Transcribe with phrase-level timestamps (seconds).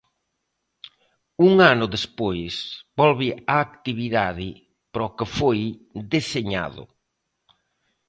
[1.47, 2.53] Un ano despois
[2.99, 4.47] volve á actividade
[4.91, 5.59] para o que foi
[6.13, 6.83] deseñado.